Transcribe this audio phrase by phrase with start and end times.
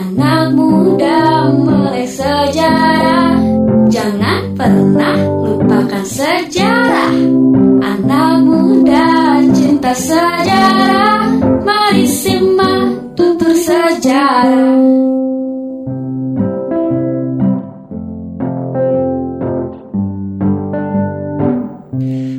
[0.00, 3.36] Anak muda melek sejarah.
[3.92, 7.12] Jangan pernah lupakan sejarah.
[7.84, 11.36] Anak muda cinta sejarah.
[11.60, 14.80] Mari simak tutur sejarah.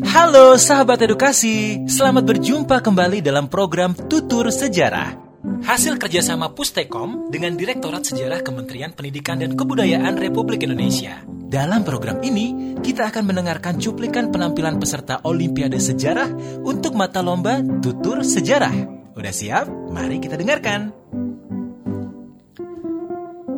[0.09, 5.30] Halo sahabat edukasi, selamat berjumpa kembali dalam program Tutur Sejarah.
[5.41, 11.17] Hasil kerjasama Pustekom dengan Direktorat Sejarah Kementerian Pendidikan dan Kebudayaan Republik Indonesia.
[11.25, 16.29] Dalam program ini, kita akan mendengarkan cuplikan penampilan peserta Olimpiade Sejarah
[16.61, 18.69] untuk mata lomba Tutur Sejarah.
[19.17, 19.65] Udah siap?
[19.65, 20.93] Mari kita dengarkan.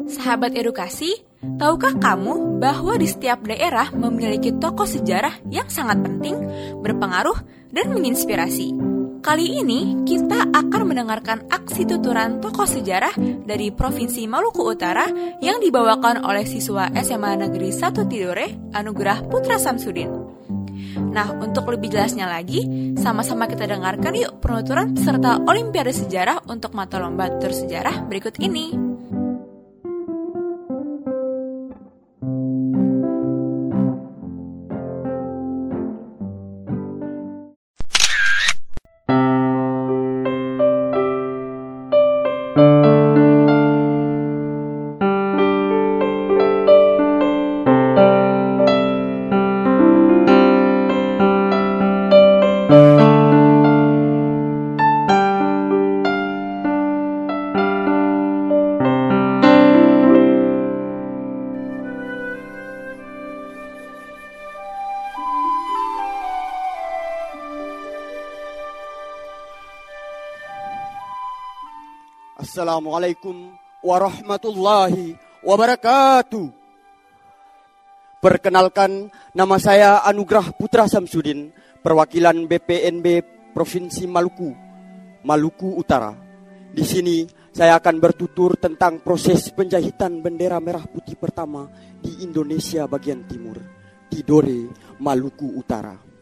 [0.08, 1.12] Sahabat edukasi,
[1.60, 6.40] tahukah kamu bahwa di setiap daerah memiliki tokoh sejarah yang sangat penting,
[6.80, 7.44] berpengaruh,
[7.76, 8.93] dan menginspirasi?
[9.24, 13.16] Kali ini kita akan mendengarkan aksi tuturan tokoh sejarah
[13.48, 15.08] dari Provinsi Maluku Utara
[15.40, 20.12] yang dibawakan oleh siswa SMA Negeri 1 Tidore, Anugerah Putra Samsudin.
[21.16, 22.68] Nah, untuk lebih jelasnya lagi,
[23.00, 28.93] sama-sama kita dengarkan yuk penuturan peserta Olimpiade Sejarah untuk mata lomba tutur sejarah berikut ini.
[72.44, 75.16] Assalamualaikum warahmatullahi
[75.48, 76.52] wabarakatuh.
[78.20, 83.24] Perkenalkan, nama saya Anugrah Putra Samsudin, perwakilan BPNB
[83.56, 84.52] Provinsi Maluku,
[85.24, 86.12] Maluku Utara.
[86.68, 87.24] Di sini
[87.56, 91.72] saya akan bertutur tentang proses penjahitan bendera merah putih pertama
[92.04, 93.56] di Indonesia bagian timur,
[94.12, 94.68] Tidore,
[95.00, 96.13] Maluku Utara.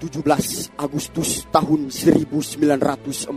[0.00, 3.36] 17 Agustus tahun 1945.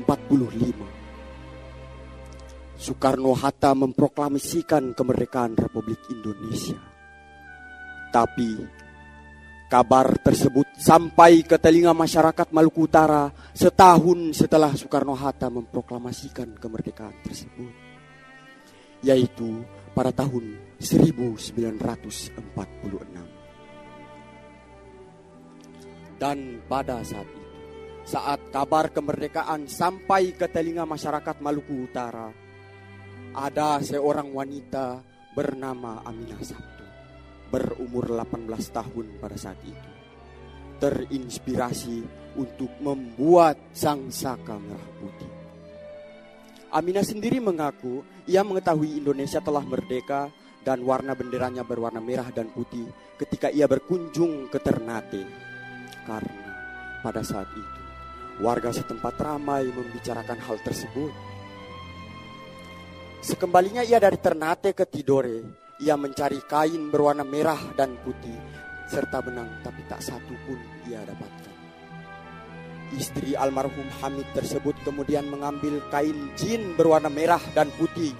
[2.80, 6.80] Soekarno-Hatta memproklamasikan kemerdekaan Republik Indonesia.
[8.16, 8.64] Tapi
[9.68, 17.76] kabar tersebut sampai ke telinga masyarakat Maluku Utara setahun setelah Soekarno-Hatta memproklamasikan kemerdekaan tersebut.
[19.04, 23.43] Yaitu pada tahun 1946.
[26.20, 27.44] Dan pada saat itu,
[28.04, 32.30] saat kabar kemerdekaan sampai ke telinga masyarakat Maluku Utara,
[33.34, 35.02] ada seorang wanita
[35.34, 36.86] bernama Aminah Sabtu,
[37.50, 39.92] berumur 18 tahun pada saat itu,
[40.78, 42.04] terinspirasi
[42.38, 45.32] untuk membuat sang saka merah putih.
[46.74, 50.34] Aminah sendiri mengaku ia mengetahui Indonesia telah merdeka
[50.66, 55.53] dan warna benderanya berwarna merah dan putih ketika ia berkunjung ke Ternate
[56.04, 56.52] karena
[57.04, 57.84] pada saat itu
[58.42, 61.14] warga setempat ramai membicarakan hal tersebut.
[63.24, 65.40] Sekembalinya ia dari Ternate ke Tidore,
[65.80, 68.36] ia mencari kain berwarna merah dan putih
[68.90, 70.60] serta benang tapi tak satu pun
[70.90, 71.56] ia dapatkan.
[72.94, 78.14] Istri almarhum Hamid tersebut kemudian mengambil kain jin berwarna merah dan putih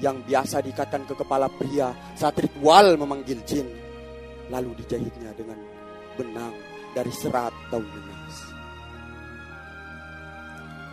[0.00, 3.68] yang biasa diikatkan ke kepala pria saat ritual memanggil jin.
[4.48, 5.58] Lalu dijahitnya dengan
[6.16, 8.36] benang dari serat daun nanas.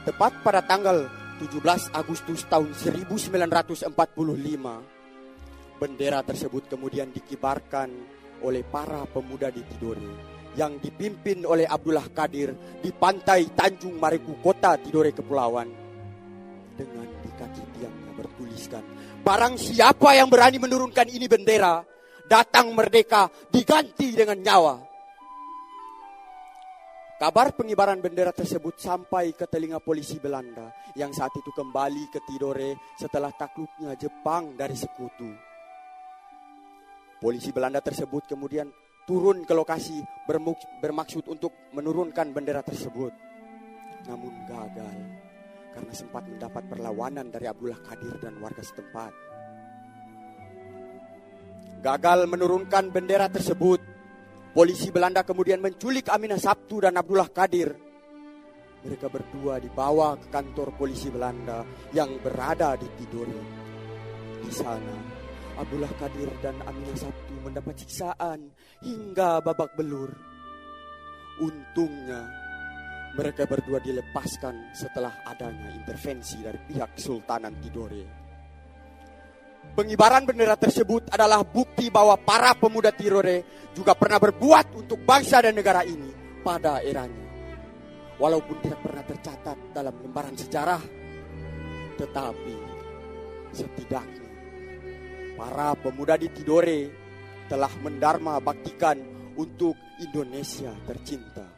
[0.10, 1.06] Tepat pada tanggal
[1.38, 3.94] 17 Agustus tahun 1945,
[5.78, 7.90] bendera tersebut kemudian dikibarkan
[8.42, 10.10] oleh para pemuda di Tidore
[10.58, 12.54] yang dipimpin oleh Abdullah Kadir
[12.84, 15.70] di pantai Tanjung Mariku Kota Tidore Kepulauan
[16.76, 18.84] dengan di kaki tiangnya bertuliskan
[19.22, 21.86] barang siapa yang berani menurunkan ini bendera
[22.26, 24.91] datang merdeka diganti dengan nyawa
[27.22, 32.82] Kabar pengibaran bendera tersebut sampai ke telinga polisi Belanda yang saat itu kembali ke Tidore
[32.98, 35.30] setelah takluknya Jepang dari sekutu.
[37.22, 38.74] Polisi Belanda tersebut kemudian
[39.06, 40.02] turun ke lokasi
[40.82, 43.14] bermaksud untuk menurunkan bendera tersebut.
[44.10, 44.98] Namun gagal
[45.78, 49.14] karena sempat mendapat perlawanan dari Abdullah Kadir dan warga setempat.
[51.86, 53.91] Gagal menurunkan bendera tersebut
[54.52, 57.72] Polisi Belanda kemudian menculik Aminah Sabtu dan Abdullah Kadir.
[58.84, 61.64] Mereka berdua dibawa ke kantor polisi Belanda
[61.96, 63.40] yang berada di Tidore.
[64.44, 64.92] Di sana,
[65.56, 68.52] Abdullah Kadir dan Aminah Sabtu mendapat siksaan
[68.84, 70.12] hingga babak belur.
[71.40, 72.28] Untungnya,
[73.16, 78.31] mereka berdua dilepaskan setelah adanya intervensi dari pihak Sultanan Tidore.
[79.72, 85.56] Pengibaran bendera tersebut adalah bukti bahwa para pemuda Tidore juga pernah berbuat untuk bangsa dan
[85.56, 86.12] negara ini
[86.44, 87.32] pada eranya
[88.22, 90.82] walaupun tidak pernah tercatat dalam lembaran sejarah,
[91.98, 92.56] tetapi
[93.50, 94.30] setidaknya
[95.34, 96.80] para pemuda di Tidore
[97.50, 99.02] telah mendarma baktikan
[99.36, 101.51] untuk Indonesia tercinta.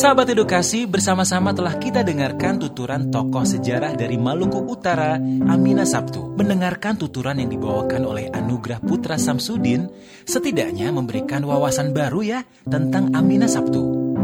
[0.00, 6.40] Sahabat edukasi, bersama-sama telah kita dengarkan tuturan tokoh sejarah dari Maluku Utara, Amina Sabtu.
[6.40, 9.92] Mendengarkan tuturan yang dibawakan oleh Anugrah Putra Samsudin,
[10.24, 14.16] setidaknya memberikan wawasan baru ya tentang Amina Sabtu.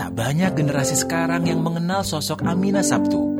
[0.00, 3.37] Tak banyak generasi sekarang yang mengenal sosok Amina Sabtu.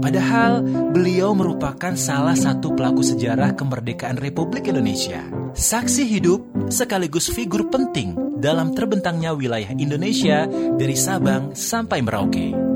[0.00, 5.20] Padahal beliau merupakan salah satu pelaku sejarah kemerdekaan Republik Indonesia.
[5.52, 6.40] Saksi hidup
[6.72, 12.70] sekaligus figur penting dalam terbentangnya wilayah Indonesia dari Sabang sampai Merauke.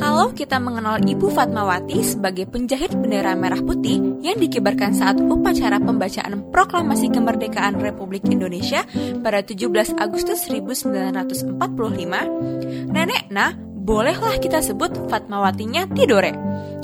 [0.00, 6.40] Kalau kita mengenal Ibu Fatmawati sebagai penjahit bendera merah putih yang dikibarkan saat upacara pembacaan
[6.48, 8.88] Proklamasi Kemerdekaan Republik Indonesia
[9.20, 11.60] pada 17 Agustus 1945,
[12.88, 16.36] Nenek Nah bolehlah kita sebut Fatmawatinya Tidore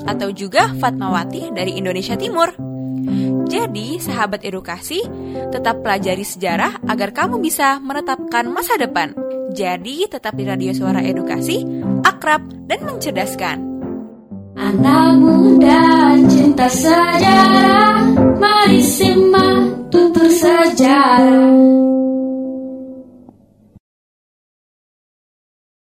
[0.08, 2.56] atau juga Fatmawati dari Indonesia Timur.
[3.46, 5.04] Jadi, sahabat edukasi,
[5.54, 9.14] tetap pelajari sejarah agar kamu bisa menetapkan masa depan.
[9.54, 11.62] Jadi, tetap di Radio Suara Edukasi,
[12.02, 13.58] akrab dan mencerdaskan.
[14.56, 18.02] Anak muda cinta sejarah,
[18.40, 22.05] mari simak tutur sejarah.